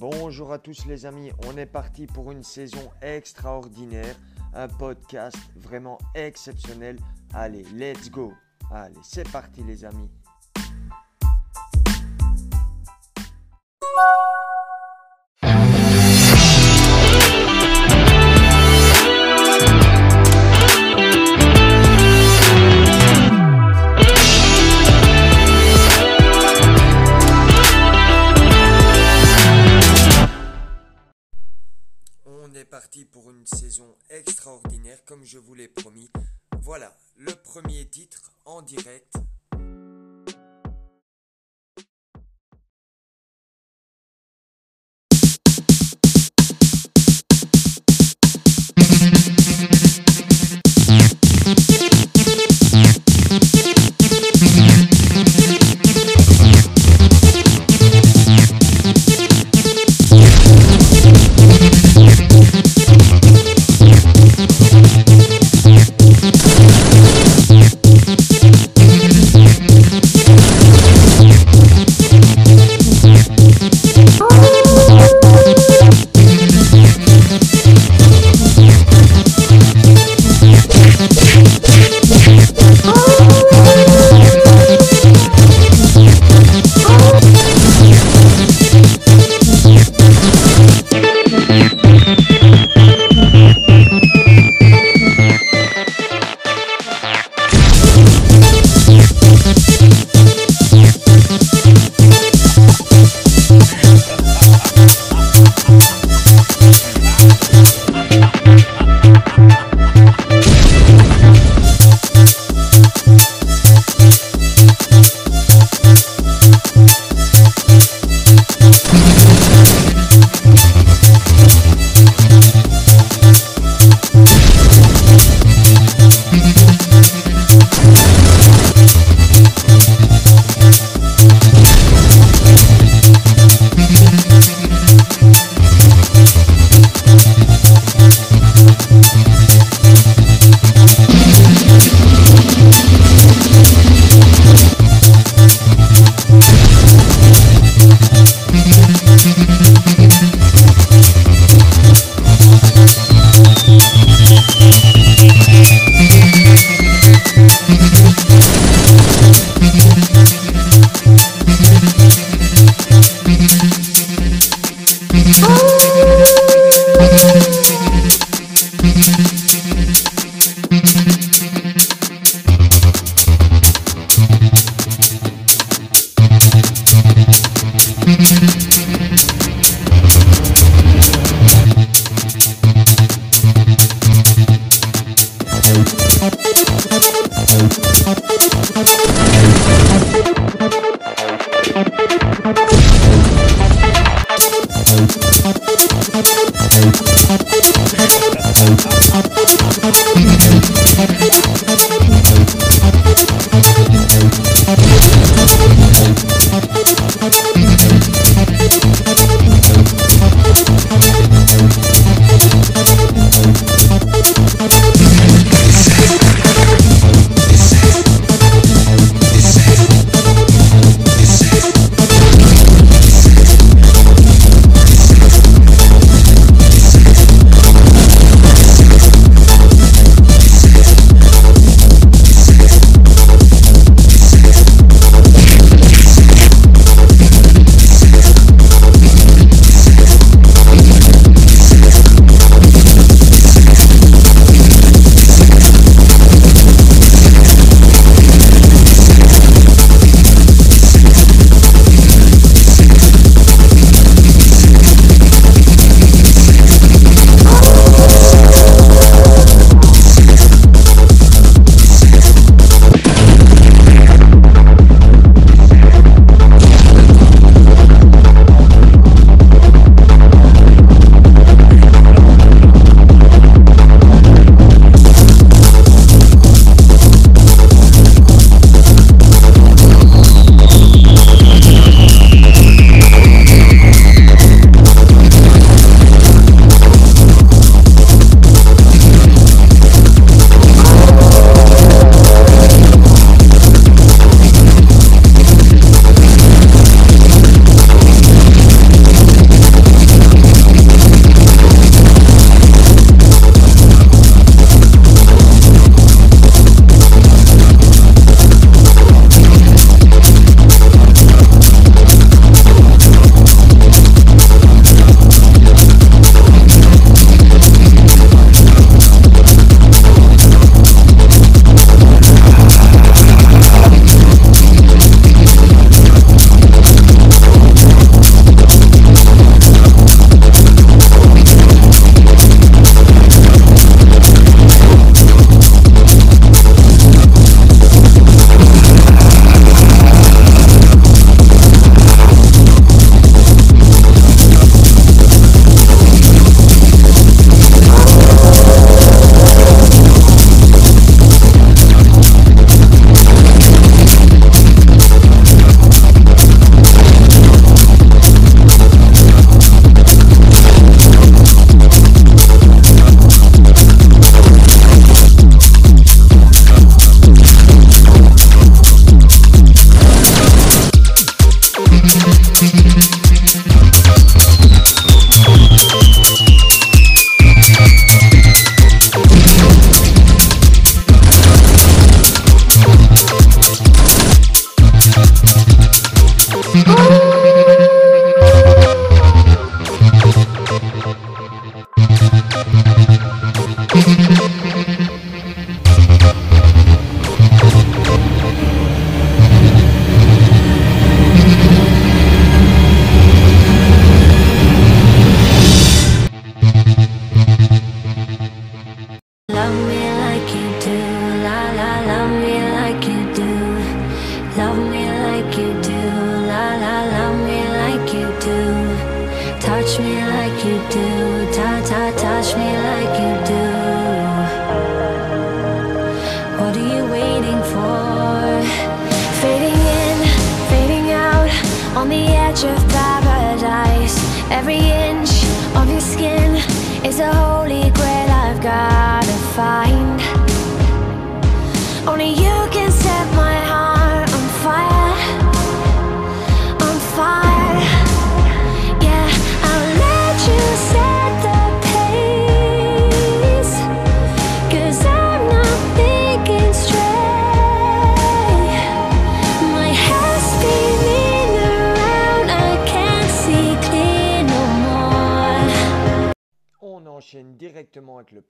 bonjour 0.00 0.50
à 0.50 0.58
tous 0.58 0.86
les 0.86 1.04
amis, 1.04 1.30
on 1.46 1.58
est 1.58 1.66
parti 1.66 2.06
pour 2.06 2.32
une 2.32 2.42
saison 2.42 2.90
extraordinaire, 3.02 4.16
un 4.54 4.66
podcast 4.66 5.36
vraiment 5.56 5.98
exceptionnel. 6.14 6.96
Allez, 7.34 7.64
let's 7.74 8.10
go. 8.10 8.32
Allez, 8.70 8.94
c'est 9.02 9.30
parti 9.30 9.62
les 9.62 9.84
amis. 9.84 10.08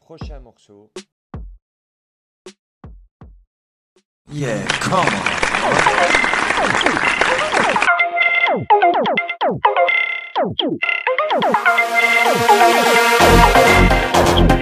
prochain 0.01 0.41
morceau. 0.43 0.91
Yeah, 4.33 4.65
come 4.67 5.07
on. 14.43 14.57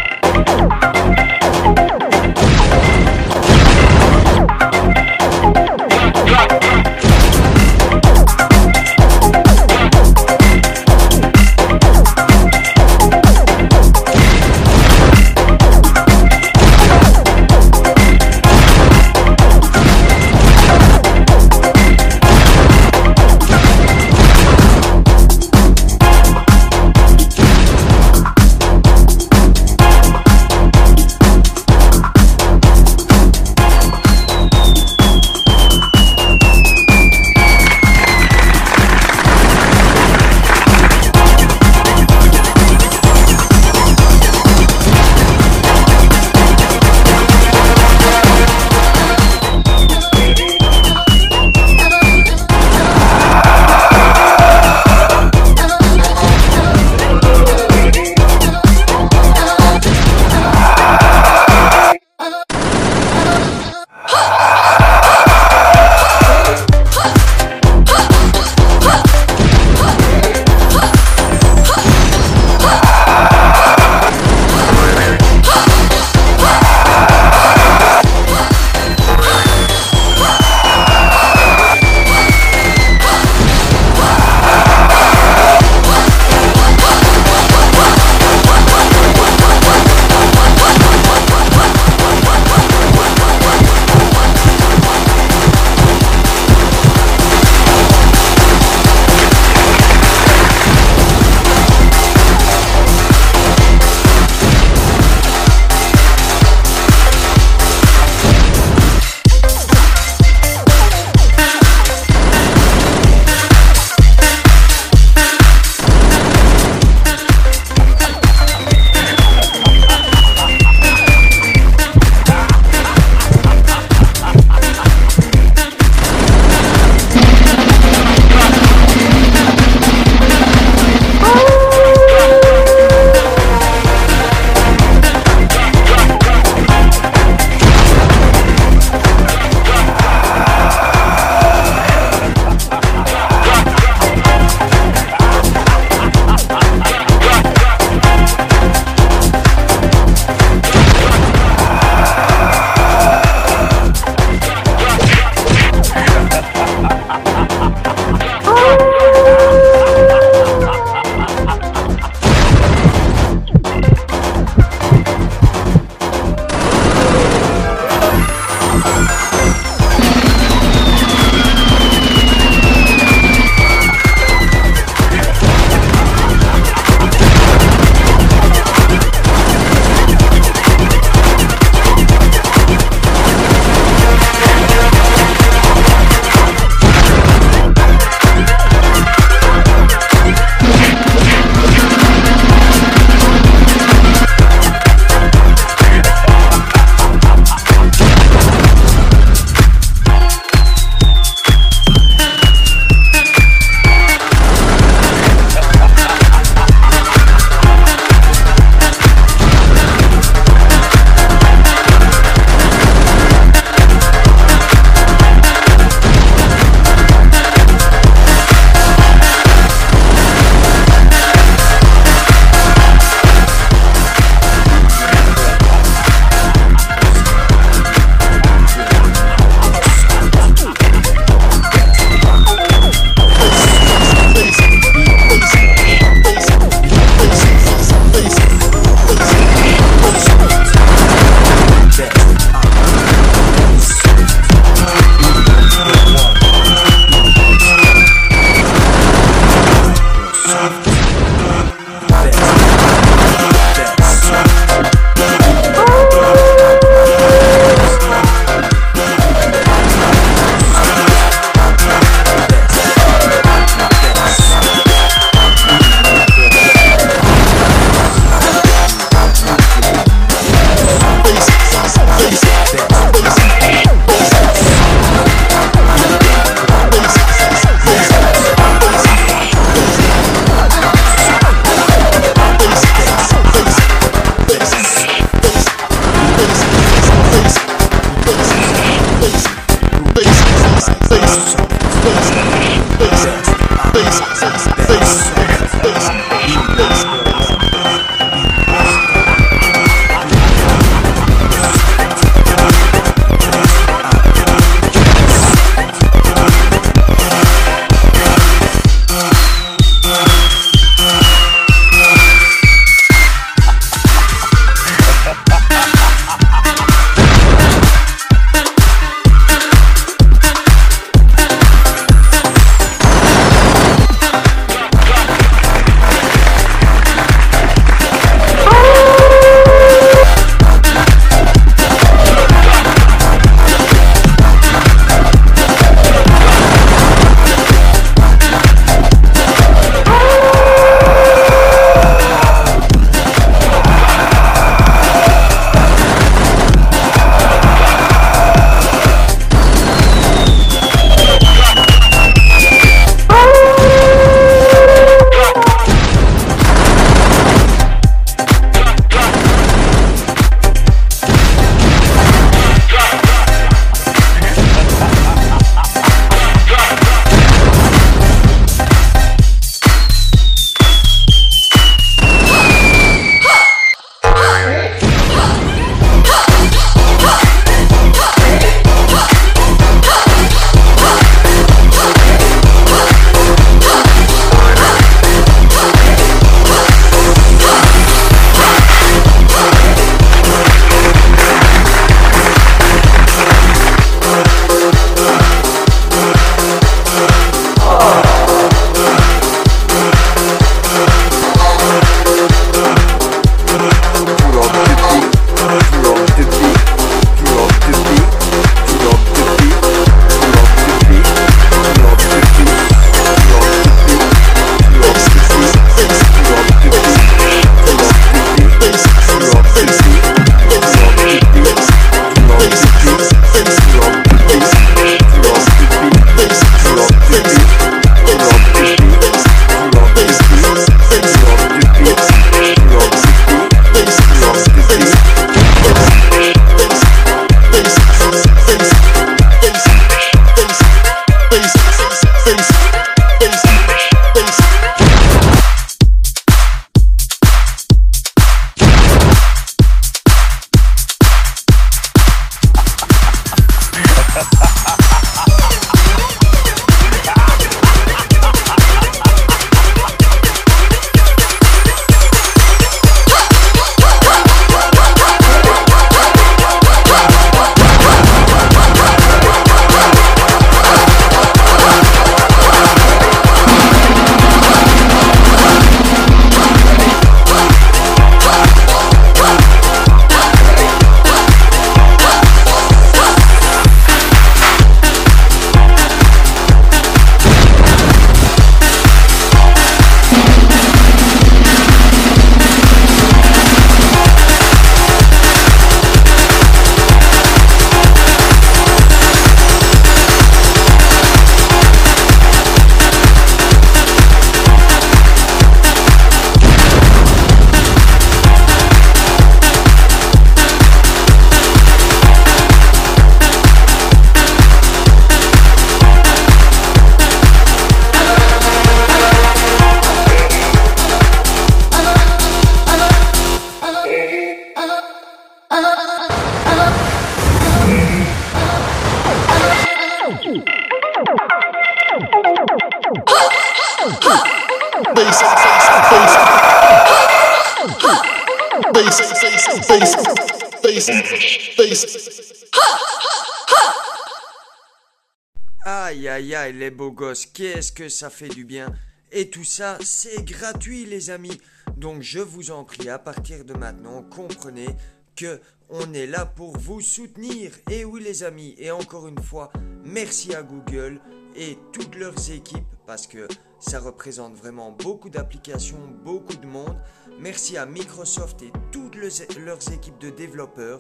Aïe 545.84 546.28
aïe 546.28 546.54
aïe 546.54 546.72
les 546.74 546.90
beaux 546.90 547.10
gosses, 547.10 547.46
qu'est-ce 547.46 547.92
que 547.92 548.08
ça 548.08 548.28
fait 548.28 548.48
du 548.48 548.64
bien. 548.64 548.92
Et 549.32 549.48
tout 549.50 549.64
ça, 549.64 549.98
c'est 550.02 550.44
gratuit 550.44 551.06
les 551.06 551.30
amis. 551.30 551.60
Donc 551.96 552.22
je 552.22 552.40
vous 552.40 552.70
en 552.70 552.84
prie, 552.84 553.08
à 553.08 553.18
partir 553.18 553.64
de 553.64 553.72
maintenant, 553.74 554.22
comprenez 554.22 554.88
que 555.36 555.60
on 555.88 556.12
est 556.12 556.26
là 556.26 556.44
pour 556.44 556.76
vous 556.76 557.00
soutenir. 557.00 557.72
Et 557.90 558.04
oui 558.04 558.22
les 558.22 558.42
amis, 558.42 558.74
et 558.78 558.90
encore 558.90 559.26
une 559.28 559.42
fois, 559.42 559.72
merci 560.04 560.54
à 560.54 560.62
Google 560.62 561.20
et 561.56 561.78
toutes 561.92 562.14
leurs 562.16 562.50
équipes 562.50 562.84
parce 563.06 563.26
que 563.26 563.48
ça 563.78 564.00
représente 564.00 564.54
vraiment 564.54 564.92
beaucoup 564.92 565.30
d'applications, 565.30 566.00
beaucoup 566.24 566.56
de 566.56 566.66
monde. 566.66 566.96
Merci 567.40 567.76
à 567.76 567.86
Microsoft 567.86 568.62
et 568.62 568.72
toutes 568.90 569.16
leurs 569.16 569.92
équipes 569.92 570.18
de 570.18 570.30
développeurs 570.30 570.98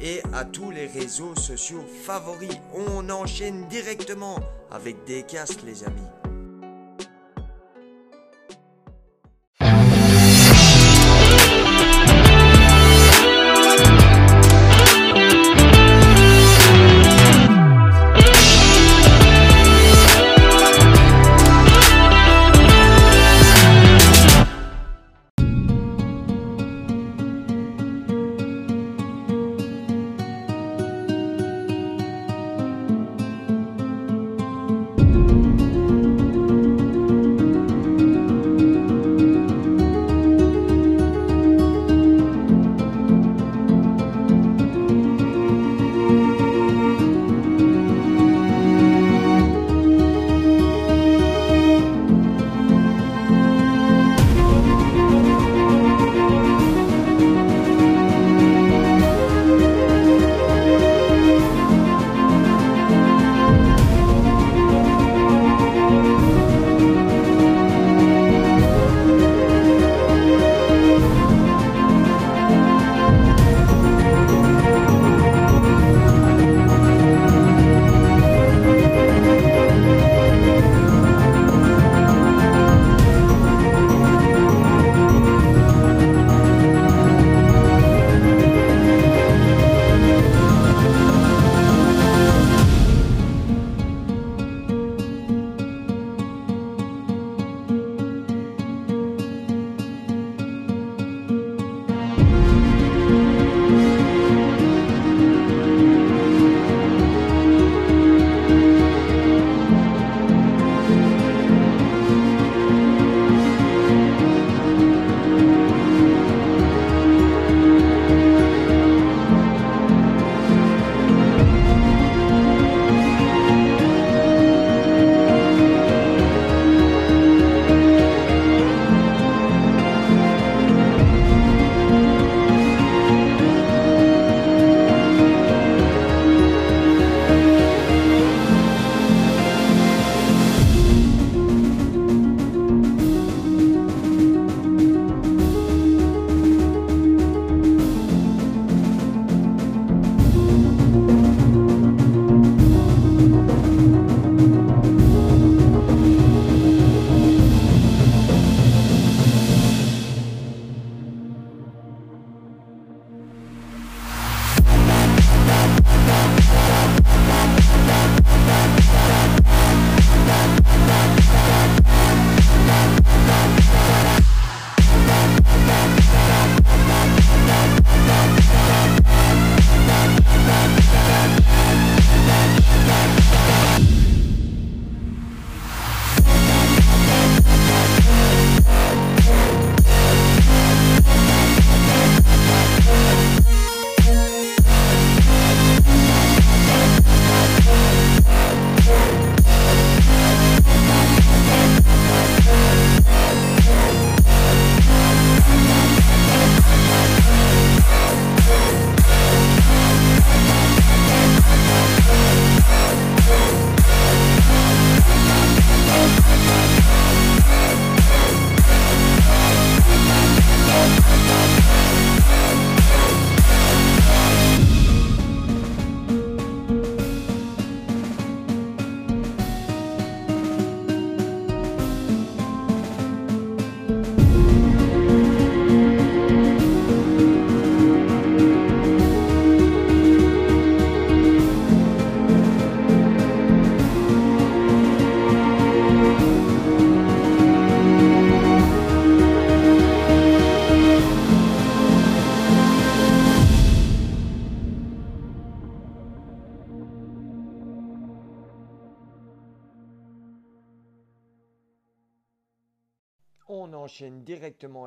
et 0.00 0.20
à 0.32 0.44
tous 0.44 0.70
les 0.70 0.86
réseaux 0.86 1.34
sociaux 1.34 1.84
favoris. 2.04 2.56
On 2.74 3.08
enchaîne 3.10 3.66
directement 3.68 4.38
avec 4.70 5.04
des 5.04 5.22
casques 5.22 5.62
les 5.64 5.84
amis. 5.84 6.27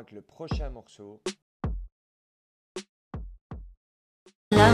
Avec 0.01 0.13
le 0.13 0.21
prochain 0.21 0.69
morceau. 0.71 1.21
La 4.51 4.67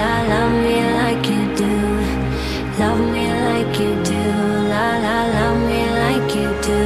la, 0.00 0.14
love 0.30 0.56
like 1.00 1.26
you 1.28 1.54
do. 1.54 1.72
Love 2.78 3.00
me 3.12 3.26
like 3.48 3.78
you 3.78 3.92
do, 4.10 4.22
la 4.72 4.86
la, 5.04 5.48
me 5.68 5.82
like 6.02 6.34
you 6.34 6.50
do. 6.68 6.80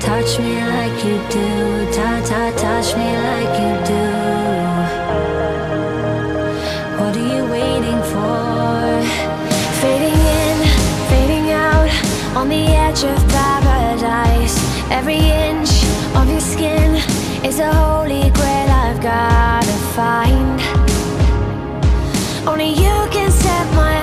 Touch 0.00 0.40
me 0.40 0.54
like 0.74 1.04
you 1.06 1.16
do, 1.34 1.46
ta 1.96 2.10
ta, 2.28 2.42
touch 2.62 2.96
me 2.96 3.08
like 3.28 3.54
you 3.62 3.72
do. 3.92 4.04
What 6.98 7.16
are 7.16 7.28
you 7.34 7.44
waiting 7.56 8.02
for? 8.12 8.76
Fading 9.80 10.20
in, 10.40 10.58
fading 11.10 11.48
out, 11.52 11.90
on 12.36 12.48
the 12.48 12.64
edge 12.84 13.04
of. 13.04 13.37
Every 14.90 15.16
inch 15.16 15.84
of 16.16 16.30
your 16.30 16.40
skin 16.40 16.96
is 17.44 17.58
a 17.58 17.70
holy 17.72 18.30
grail 18.30 18.70
I've 18.70 19.00
gotta 19.02 19.76
find. 19.94 20.60
Only 22.48 22.70
you 22.70 23.08
can 23.10 23.30
set 23.30 23.66
my 23.74 23.97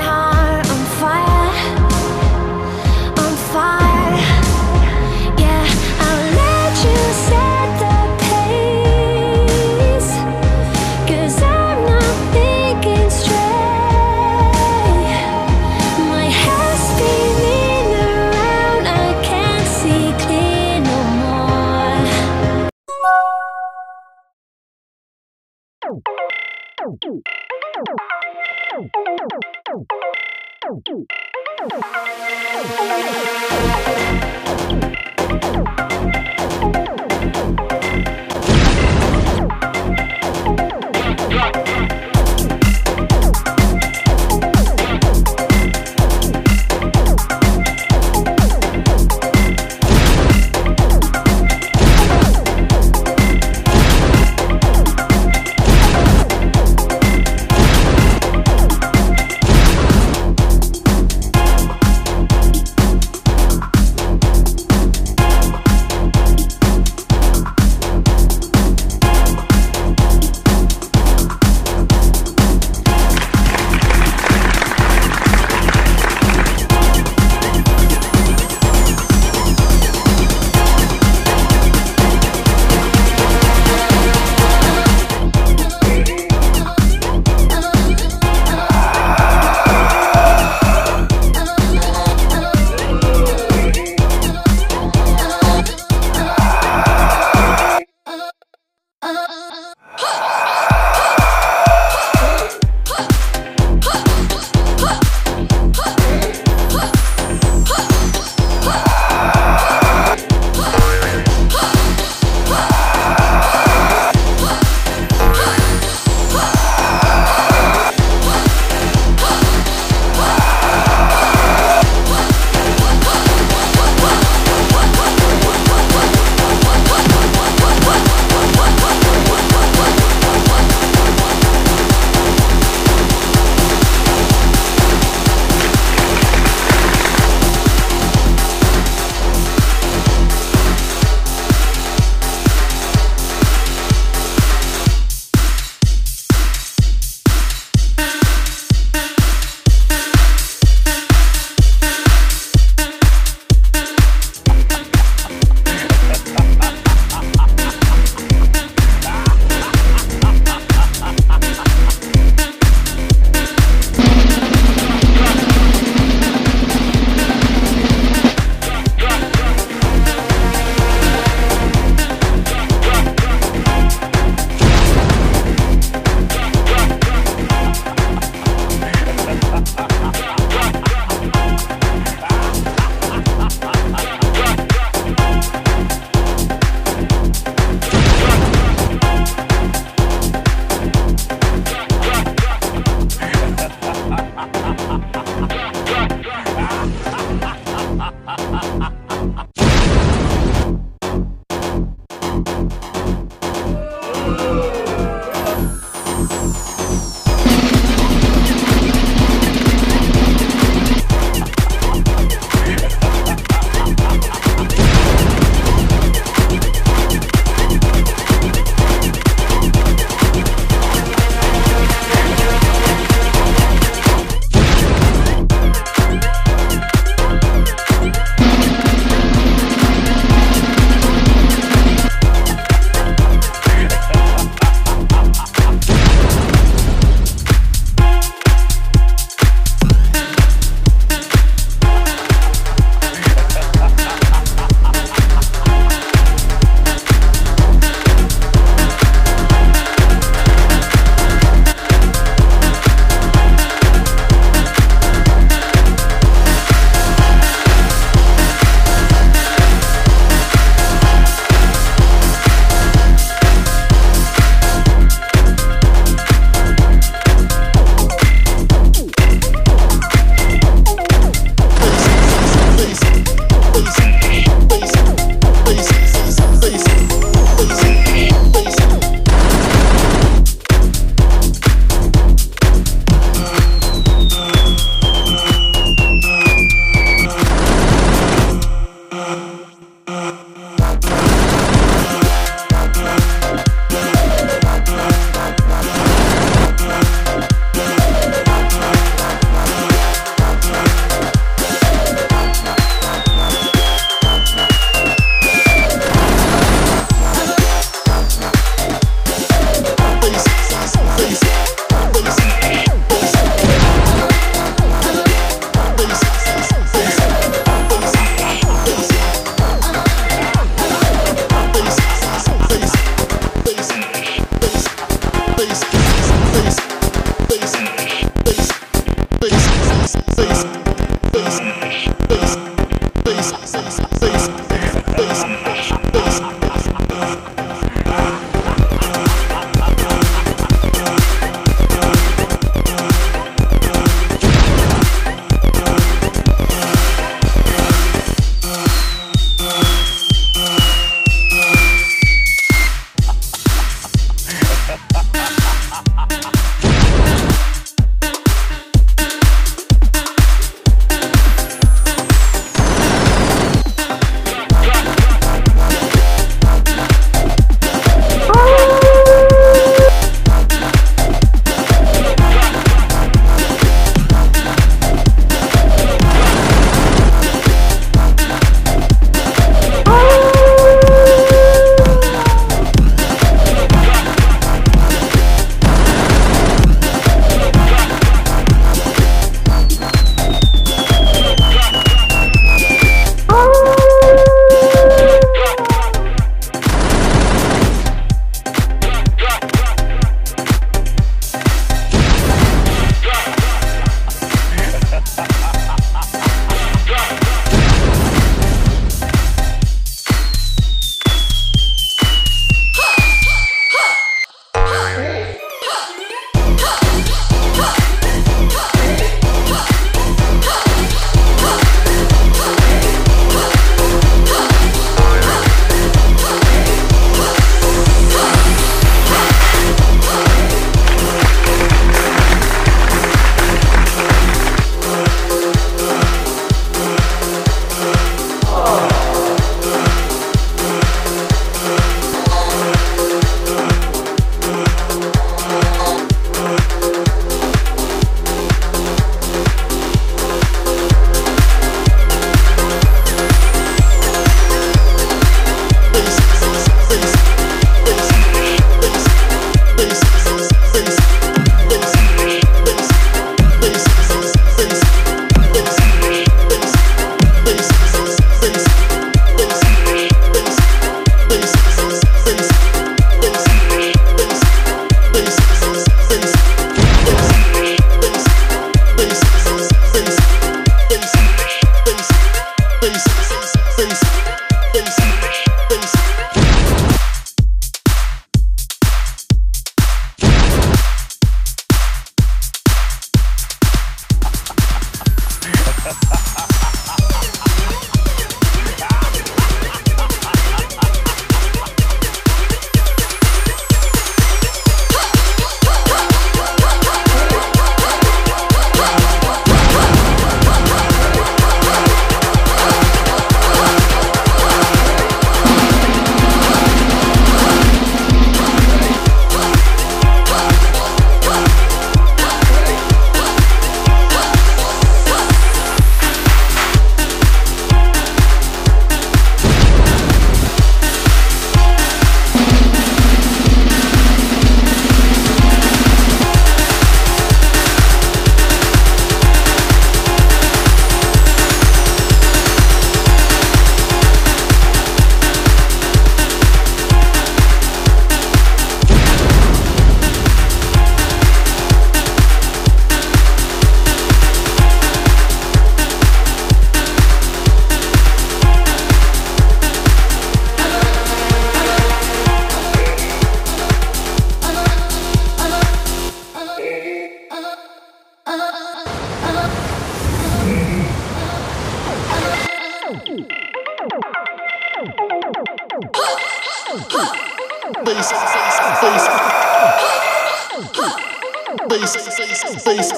face, 582.86 583.12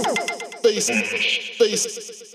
face, 0.62 0.90
face, 1.58 1.58
face. 1.58 2.27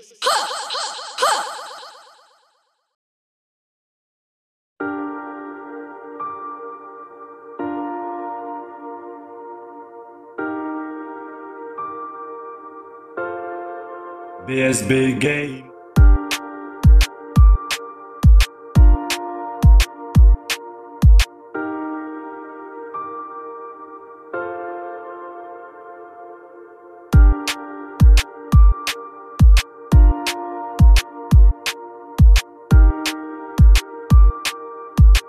It's 14.55 14.83
big 14.83 15.19
game. 15.19 15.71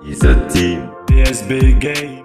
It's 0.02 0.22
a 0.22 0.48
team. 0.50 0.90
It's 1.08 1.40
big 1.40 1.80
game. 1.80 2.23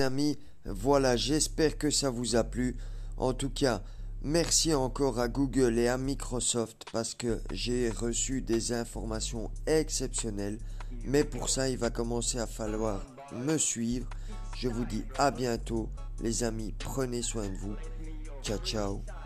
Amis, 0.00 0.38
voilà, 0.64 1.16
j'espère 1.16 1.78
que 1.78 1.90
ça 1.90 2.10
vous 2.10 2.36
a 2.36 2.44
plu. 2.44 2.76
En 3.16 3.32
tout 3.32 3.50
cas, 3.50 3.82
merci 4.22 4.74
encore 4.74 5.18
à 5.18 5.28
Google 5.28 5.78
et 5.78 5.88
à 5.88 5.98
Microsoft 5.98 6.86
parce 6.92 7.14
que 7.14 7.40
j'ai 7.52 7.90
reçu 7.90 8.42
des 8.42 8.72
informations 8.72 9.50
exceptionnelles. 9.66 10.58
Mais 11.04 11.24
pour 11.24 11.48
ça, 11.48 11.68
il 11.68 11.78
va 11.78 11.90
commencer 11.90 12.38
à 12.38 12.46
falloir 12.46 13.04
me 13.32 13.56
suivre. 13.58 14.08
Je 14.56 14.68
vous 14.68 14.84
dis 14.84 15.04
à 15.18 15.30
bientôt, 15.30 15.88
les 16.22 16.44
amis. 16.44 16.74
Prenez 16.78 17.22
soin 17.22 17.48
de 17.48 17.56
vous. 17.56 17.76
Ciao, 18.42 18.58
ciao. 18.58 19.17